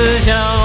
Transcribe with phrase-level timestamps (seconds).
[0.00, 0.59] Xin.